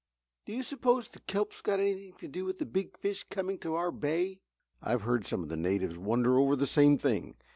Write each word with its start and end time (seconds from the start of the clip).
"Do 0.47 0.53
you 0.53 0.63
s'pose 0.63 1.07
the 1.09 1.19
kelp 1.19 1.53
has 1.53 1.61
anything 1.79 2.15
to 2.21 2.27
do 2.27 2.43
with 2.43 2.57
the 2.57 2.65
big 2.65 2.97
fish 2.97 3.23
coming 3.25 3.59
to 3.59 3.75
our 3.75 3.91
bay?" 3.91 4.39
"I've 4.81 5.03
heard 5.03 5.27
some 5.27 5.43
of 5.43 5.49
the 5.49 5.55
natives 5.57 5.95
wonder 5.95 6.39
over 6.39 6.55
the 6.55 6.65
same 6.65 6.97
thing. 6.97 7.35